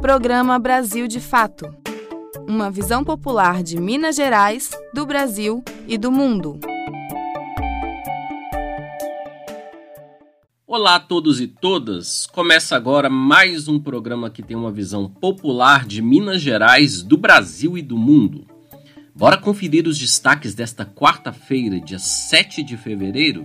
[0.00, 1.66] Programa Brasil de Fato
[2.48, 6.58] Uma visão popular de Minas Gerais, do Brasil e do mundo.
[10.66, 12.26] Olá a todos e todas!
[12.28, 17.76] Começa agora mais um programa que tem uma visão popular de Minas Gerais, do Brasil
[17.76, 18.46] e do mundo.
[19.14, 23.44] Bora conferir os destaques desta quarta-feira, dia 7 de fevereiro?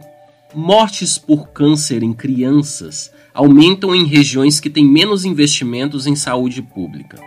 [0.53, 7.19] Mortes por câncer em crianças aumentam em regiões que têm menos investimentos em saúde pública.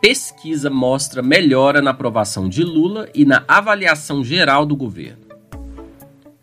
[0.00, 5.24] Pesquisa mostra melhora na aprovação de Lula e na avaliação geral do governo.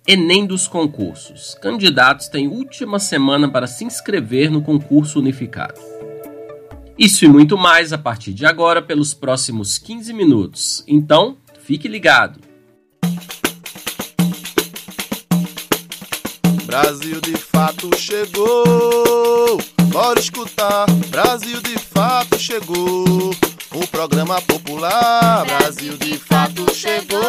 [0.08, 1.56] Enem dos concursos.
[1.62, 5.80] Candidatos têm última semana para se inscrever no concurso unificado.
[6.98, 10.84] Isso e muito mais a partir de agora pelos próximos 15 minutos.
[10.88, 12.40] Então, fique ligado.
[16.72, 19.58] Brasil de fato chegou.
[19.92, 20.86] Bora escutar.
[21.10, 23.32] Brasil de fato chegou.
[23.76, 25.46] O programa popular.
[25.46, 27.20] Brasil de fato chegou.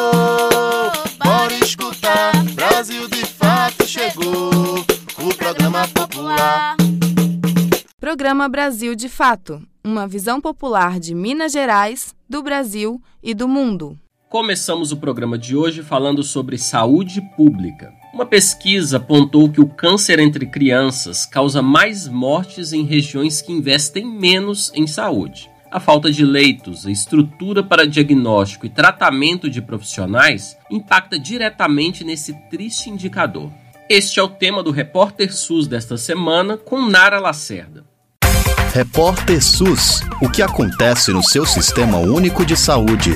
[1.19, 2.31] Bora escutar.
[2.55, 4.79] Brasil de fato chegou.
[5.19, 6.77] O programa popular.
[7.99, 13.99] Programa Brasil de Fato uma visão popular de Minas Gerais, do Brasil e do mundo.
[14.29, 18.02] Começamos o programa de hoje falando sobre saúde pública.
[18.13, 24.05] Uma pesquisa apontou que o câncer entre crianças causa mais mortes em regiões que investem
[24.05, 25.51] menos em saúde.
[25.71, 32.35] A falta de leitos, a estrutura para diagnóstico e tratamento de profissionais impacta diretamente nesse
[32.51, 33.51] triste indicador.
[33.89, 37.87] Este é o tema do Repórter SUS desta semana com Nara Lacerda.
[38.75, 43.13] Repórter SUS: O que acontece no seu sistema único de saúde?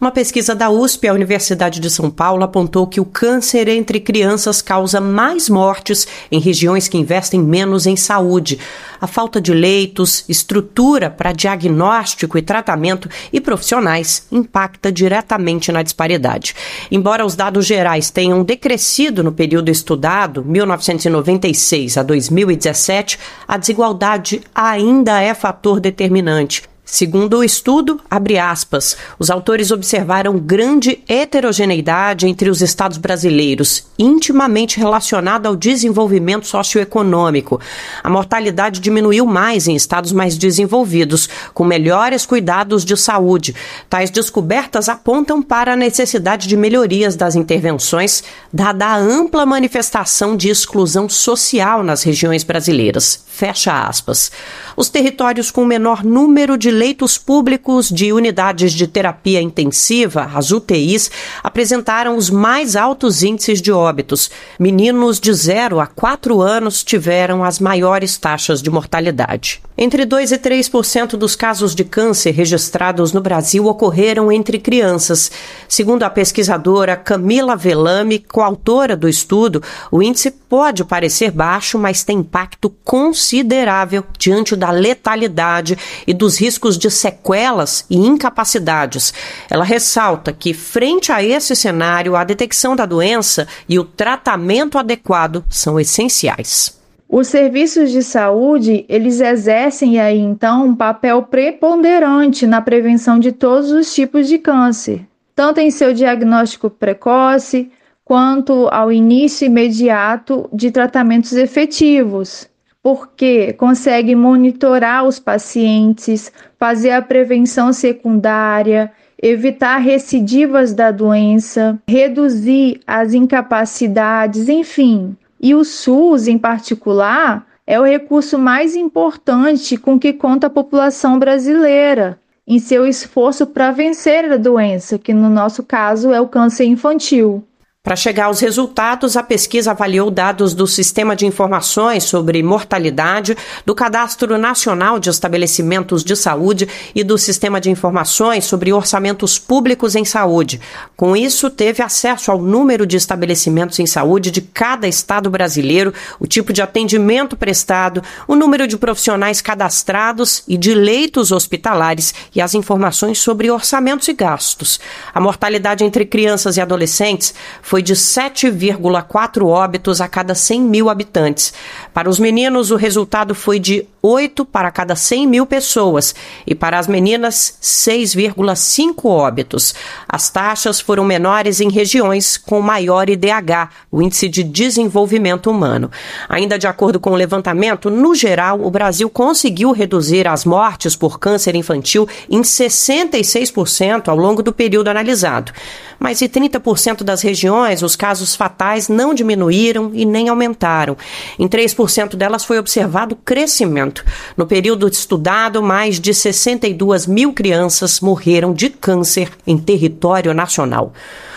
[0.00, 4.62] Uma pesquisa da USP, a Universidade de São Paulo, apontou que o câncer entre crianças
[4.62, 8.58] causa mais mortes em regiões que investem menos em saúde.
[8.98, 16.54] A falta de leitos, estrutura para diagnóstico e tratamento e profissionais impacta diretamente na disparidade.
[16.90, 25.20] Embora os dados gerais tenham decrescido no período estudado, 1996 a 2017, a desigualdade ainda
[25.20, 28.00] é fator determinante Segundo o estudo,
[28.42, 37.60] aspas, os autores observaram grande heterogeneidade entre os estados brasileiros, intimamente relacionada ao desenvolvimento socioeconômico.
[38.02, 43.54] A mortalidade diminuiu mais em estados mais desenvolvidos, com melhores cuidados de saúde.
[43.88, 50.48] Tais descobertas apontam para a necessidade de melhorias das intervenções, dada a ampla manifestação de
[50.48, 53.24] exclusão social nas regiões brasileiras.
[53.28, 54.32] Fecha aspas.
[54.76, 61.10] Os territórios com menor número de leitos públicos de unidades de terapia intensiva, as UTIs,
[61.42, 64.30] apresentaram os mais altos índices de óbitos.
[64.58, 69.60] Meninos de 0 a 4 anos tiveram as maiores taxas de mortalidade.
[69.76, 75.30] Entre 2 e 3% dos casos de câncer registrados no Brasil ocorreram entre crianças.
[75.68, 82.18] Segundo a pesquisadora Camila Velame, coautora do estudo, o índice pode parecer baixo, mas tem
[82.18, 89.14] impacto considerável diante da letalidade e dos riscos de sequelas e incapacidades.
[89.48, 95.44] Ela ressalta que, frente a esse cenário, a detecção da doença e o tratamento adequado
[95.48, 96.78] são essenciais.
[97.08, 103.72] Os serviços de saúde, eles exercem aí então um papel preponderante na prevenção de todos
[103.72, 105.02] os tipos de câncer,
[105.34, 107.70] tanto em seu diagnóstico precoce,
[108.04, 112.49] quanto ao início imediato de tratamentos efetivos
[112.82, 118.90] porque consegue monitorar os pacientes, fazer a prevenção secundária,
[119.22, 125.16] evitar recidivas da doença, reduzir as incapacidades, enfim.
[125.38, 131.18] E o SUS, em particular, é o recurso mais importante com que conta a população
[131.18, 136.64] brasileira em seu esforço para vencer a doença, que no nosso caso é o câncer
[136.64, 137.44] infantil.
[137.82, 143.34] Para chegar aos resultados, a pesquisa avaliou dados do Sistema de Informações sobre Mortalidade,
[143.64, 149.96] do Cadastro Nacional de Estabelecimentos de Saúde e do Sistema de Informações sobre Orçamentos Públicos
[149.96, 150.60] em Saúde.
[150.94, 156.26] Com isso, teve acesso ao número de estabelecimentos em saúde de cada estado brasileiro, o
[156.26, 162.52] tipo de atendimento prestado, o número de profissionais cadastrados e de leitos hospitalares e as
[162.52, 164.78] informações sobre orçamentos e gastos.
[165.14, 167.32] A mortalidade entre crianças e adolescentes
[167.70, 171.52] foi foi de 7,4 óbitos a cada 100 mil habitantes.
[171.94, 176.14] Para os meninos, o resultado foi de 8 para cada 100 mil pessoas
[176.46, 179.74] e para as meninas, 6,5 óbitos.
[180.08, 185.90] As taxas foram menores em regiões com maior IDH, o Índice de Desenvolvimento Humano.
[186.28, 191.18] Ainda de acordo com o levantamento, no geral, o Brasil conseguiu reduzir as mortes por
[191.18, 195.52] câncer infantil em 66% ao longo do período analisado.
[195.98, 200.96] Mas em 30% das regiões, os casos fatais não diminuíram e nem aumentaram.
[201.38, 204.04] Em 3% delas foi observado crescimento.
[204.36, 210.92] No período estudado, mais de 62 mil crianças morreram de câncer em território nacional.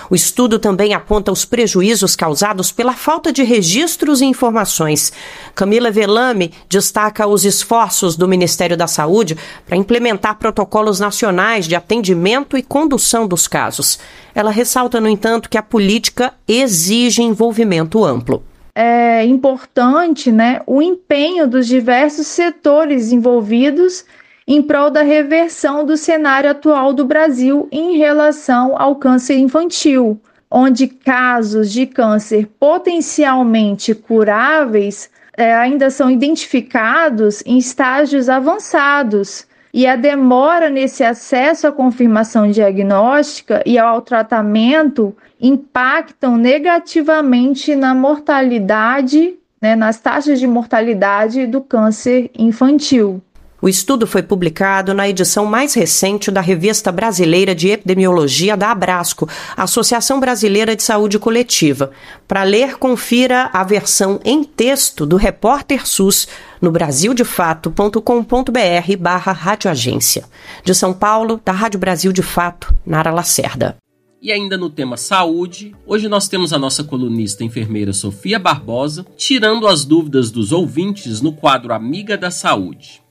[0.10, 5.14] O estudo também aponta os prejuízos causados pela falta de registros e informações.
[5.56, 12.58] Camila Velame destaca os esforços do Ministério da Saúde para implementar protocolos nacionais de atendimento
[12.58, 14.00] e condução dos casos.
[14.36, 18.44] Ela ressalta, no entanto, que a política exige envolvimento amplo
[18.76, 24.04] é importante né, o empenho dos diversos setores envolvidos
[24.48, 30.20] em prol da reversão do cenário atual do Brasil em relação ao câncer infantil,
[30.52, 39.48] onde casos de câncer potencialmente curáveis é, ainda são identificados em estágios avançados.
[39.74, 49.34] E a demora nesse acesso à confirmação diagnóstica e ao tratamento impactam negativamente na mortalidade,
[49.60, 53.20] né, nas taxas de mortalidade do câncer infantil.
[53.64, 59.26] O estudo foi publicado na edição mais recente da Revista Brasileira de Epidemiologia da Abrasco,
[59.56, 61.92] Associação Brasileira de Saúde Coletiva.
[62.28, 66.28] Para ler, confira a versão em texto do Repórter SUS
[66.62, 70.26] no brasildefato.com.br barra radioagência.
[70.62, 73.78] De São Paulo, da Rádio Brasil de Fato, Nara Lacerda.
[74.22, 79.70] E ainda no tema saúde, hoje nós temos a nossa colunista enfermeira Sofia Barbosa tirando
[79.70, 83.03] as dúvidas dos ouvintes no quadro Amiga da Saúde.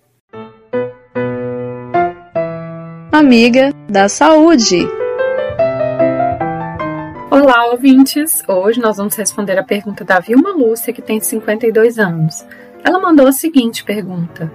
[3.22, 4.84] Amiga da saúde.
[7.30, 8.42] Olá, ouvintes!
[8.48, 12.44] Hoje nós vamos responder a pergunta da Vilma Lúcia, que tem 52 anos.
[12.82, 14.50] Ela mandou a seguinte pergunta: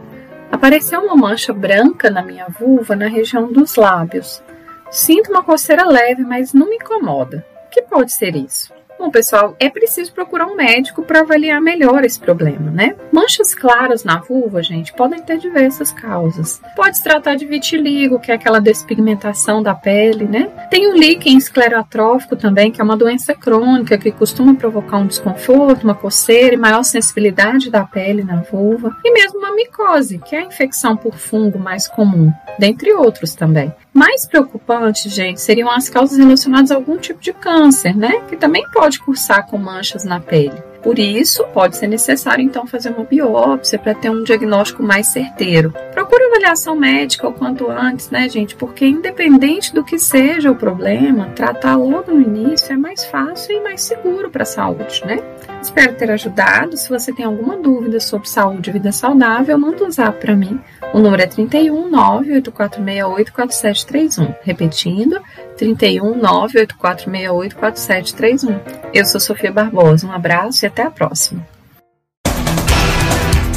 [0.51, 4.43] Apareceu uma mancha branca na minha vulva na região dos lábios.
[4.91, 7.45] Sinto uma coceira leve, mas não me incomoda.
[7.67, 8.76] O que pode ser isso?
[8.99, 12.95] Bom, pessoal, é preciso procurar um médico para avaliar melhor esse problema, né?
[13.11, 16.59] Manchas claras na vulva, gente, podem ter diversas causas.
[16.75, 20.49] Pode se tratar de vitiligo, que é aquela despigmentação da pele, né?
[20.71, 25.83] Tem o líquen esclerotrófico também, que é uma doença crônica que costuma provocar um desconforto,
[25.83, 28.95] uma coceira e maior sensibilidade da pele na vulva.
[29.05, 33.71] E mesmo uma micose, que é a infecção por fungo mais comum, dentre outros também.
[33.97, 38.21] Mais preocupante, gente, seriam as causas relacionadas a algum tipo de câncer, né?
[38.29, 40.53] Que também pode cursar com manchas na pele.
[40.87, 45.73] Por isso, pode ser necessário então fazer uma biópsia para ter um diagnóstico mais certeiro.
[45.91, 48.55] Procure avaliação médica o quanto antes, né, gente?
[48.55, 53.61] Porque independente do que seja o problema, tratar logo no início é mais fácil e
[53.61, 55.19] mais seguro para a saúde, né?
[55.61, 56.77] Espero ter ajudado.
[56.77, 60.57] Se você tem alguma dúvida sobre saúde e vida saudável, manda um zap para mim.
[60.93, 64.35] O número é 31 98468 4731.
[64.41, 65.19] Repetindo,
[65.57, 68.91] 31 98468 4731.
[68.93, 70.07] Eu sou Sofia Barbosa.
[70.07, 71.45] Um abraço e até a próxima.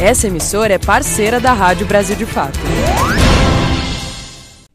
[0.01, 2.59] Essa emissora é parceira da Rádio Brasil de Fato.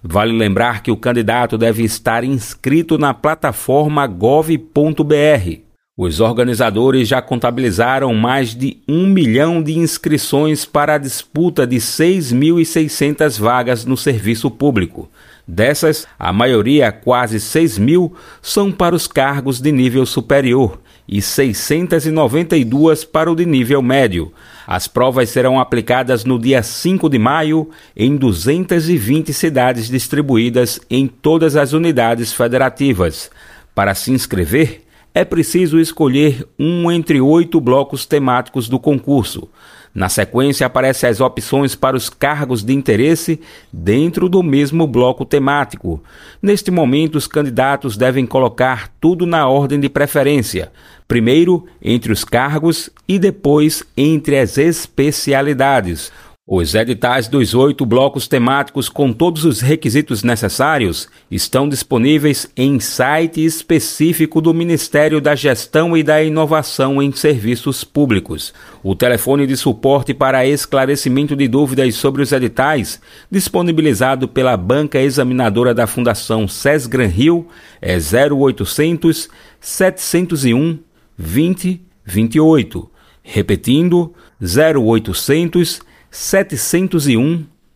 [0.03, 5.72] Vale lembrar que o candidato deve estar inscrito na plataforma gov.br.
[5.95, 13.39] Os organizadores já contabilizaram mais de um milhão de inscrições para a disputa de 6.600
[13.39, 15.07] vagas no serviço público.
[15.47, 23.05] Dessas, a maioria, quase 6 mil, são para os cargos de nível superior e 692
[23.05, 24.33] para o de nível médio.
[24.65, 31.55] As provas serão aplicadas no dia 5 de maio em 220 cidades distribuídas em todas
[31.55, 33.29] as unidades federativas.
[33.75, 34.81] Para se inscrever,
[35.13, 39.47] é preciso escolher um entre oito blocos temáticos do concurso.
[39.93, 43.39] Na sequência, aparecem as opções para os cargos de interesse
[43.71, 46.01] dentro do mesmo bloco temático.
[46.41, 50.71] Neste momento, os candidatos devem colocar tudo na ordem de preferência.
[51.07, 56.11] Primeiro, entre os cargos e depois entre as especialidades.
[56.45, 63.45] Os editais dos oito blocos temáticos com todos os requisitos necessários estão disponíveis em site
[63.45, 68.53] específico do Ministério da Gestão e da Inovação em Serviços Públicos.
[68.83, 72.99] O telefone de suporte para esclarecimento de dúvidas sobre os editais,
[73.31, 77.47] disponibilizado pela banca examinadora da Fundação Sesgran Rio,
[77.81, 79.29] é 0800
[79.61, 80.77] 701
[81.17, 82.91] 2028.
[83.23, 85.92] Repetindo, 0800 701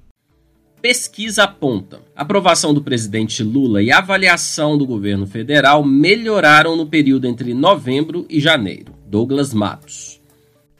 [0.80, 7.26] Pesquisa aponta: a aprovação do presidente Lula e avaliação do governo federal melhoraram no período
[7.26, 8.92] entre novembro e janeiro.
[9.06, 10.13] Douglas Matos.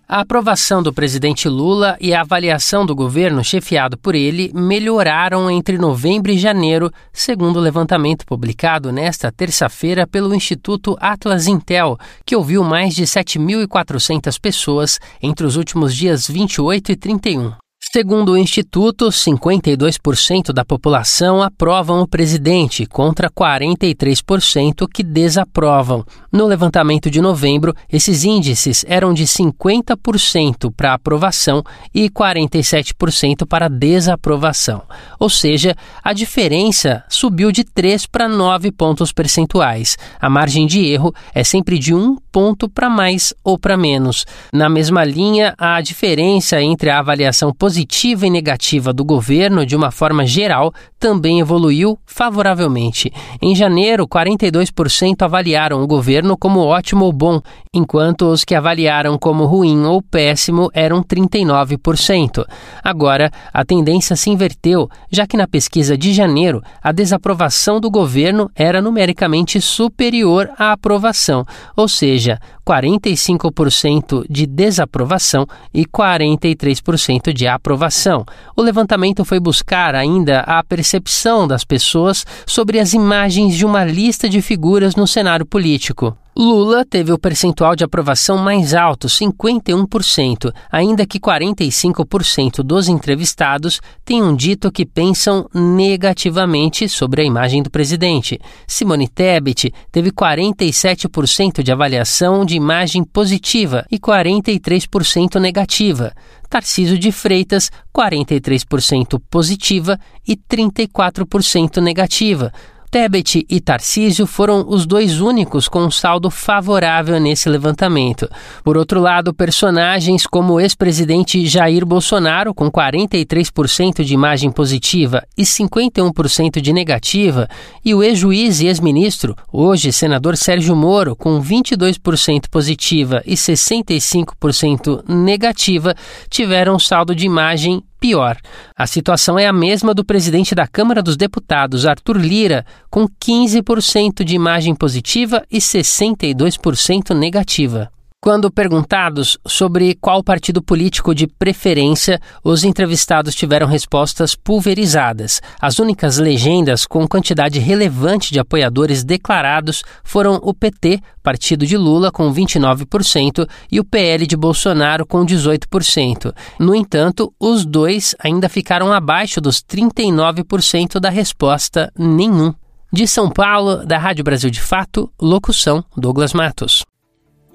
[0.07, 5.79] A aprovação do presidente Lula e a avaliação do governo chefiado por ele melhoraram entre
[5.79, 12.63] novembro e janeiro, segundo o levantamento publicado nesta terça-feira pelo Instituto Atlas Intel, que ouviu
[12.63, 17.64] mais de 7.400 pessoas entre os últimos dias 28 e 31.
[17.95, 26.05] Segundo o Instituto, 52% da população aprovam o presidente, contra 43% que desaprovam.
[26.33, 31.63] No levantamento de novembro, esses índices eram de 50% para aprovação
[31.95, 34.83] e 47% para desaprovação.
[35.21, 39.97] Ou seja, a diferença subiu de 3 para 9 pontos percentuais.
[40.21, 44.27] A margem de erro é sempre de um ponto para mais ou para menos.
[44.53, 47.84] Na mesma linha, a diferença entre a avaliação positiva
[48.27, 53.13] e negativa do governo, de uma forma geral, também evoluiu favoravelmente.
[53.41, 57.41] Em janeiro, 42% avaliaram o governo como ótimo ou bom,
[57.73, 62.45] enquanto os que avaliaram como ruim ou péssimo eram 39%.
[62.83, 68.51] Agora, a tendência se inverteu, já que na pesquisa de janeiro, a desaprovação do governo
[68.55, 71.45] era numericamente superior à aprovação,
[71.77, 78.25] ou seja, 45% de desaprovação e 43% de aprovação.
[78.57, 84.29] O levantamento foi buscar ainda a percepção das pessoas sobre as imagens de uma lista
[84.29, 86.17] de figuras no cenário político.
[86.37, 94.35] Lula teve o percentual de aprovação mais alto, 51%, ainda que 45% dos entrevistados tenham
[94.35, 98.41] dito que pensam negativamente sobre a imagem do presidente.
[98.67, 106.13] Simone Tebet teve 47% de avaliação de imagem positiva e 43% negativa.
[106.51, 112.53] Tarciso de Freitas, 43% positiva e 34% negativa.
[112.95, 118.31] Tebet e Tarcísio foram os dois únicos com um saldo favorável nesse levantamento.
[118.63, 125.43] Por outro lado, personagens como o ex-presidente Jair Bolsonaro, com 43% de imagem positiva e
[125.43, 127.49] 51% de negativa,
[127.85, 135.97] e o ex-juiz e ex-ministro, hoje senador Sérgio Moro, com 22% positiva e 65% negativa,
[136.31, 138.37] tiveram um saldo de imagem pior.
[138.77, 144.23] A situação é a mesma do presidente da Câmara dos Deputados, Arthur Lira, com 15%
[144.23, 147.94] de imagem positiva e 62% negativa.
[148.25, 155.43] Quando perguntados sobre qual partido político de preferência, os entrevistados tiveram respostas pulverizadas.
[155.61, 162.11] As únicas legendas com quantidade relevante de apoiadores declarados foram o PT, partido de Lula,
[162.11, 166.35] com 29%, e o PL de Bolsonaro, com 18%.
[166.59, 172.55] No entanto, os dois ainda ficaram abaixo dos 39% da resposta nenhum.
[172.91, 176.87] De São Paulo, da Rádio Brasil de Fato, locução Douglas Matos.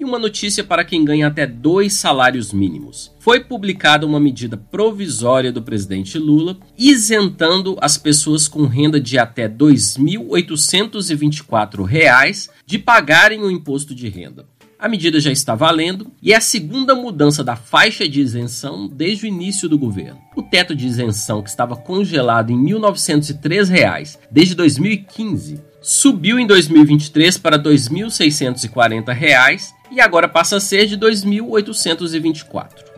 [0.00, 3.12] E uma notícia para quem ganha até dois salários mínimos.
[3.20, 9.42] Foi publicada uma medida provisória do presidente Lula isentando as pessoas com renda de até
[9.42, 14.48] R$ 2.824 de pagarem o imposto de renda.
[14.78, 19.26] A medida já está valendo e é a segunda mudança da faixa de isenção desde
[19.26, 20.18] o início do governo.
[20.34, 27.38] O teto de isenção, que estava congelado em 1.903 reais desde 2015, subiu em 2023
[27.38, 32.90] para 2.640 reais e agora passa a ser de R$ 2.824.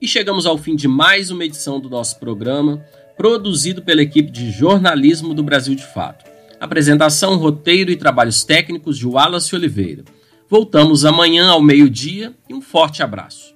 [0.00, 2.84] E chegamos ao fim de mais uma edição do nosso programa,
[3.16, 6.24] produzido pela equipe de jornalismo do Brasil de Fato.
[6.60, 10.04] Apresentação, roteiro e trabalhos técnicos de Wallace Oliveira.
[10.48, 13.54] Voltamos amanhã ao meio-dia e um forte abraço.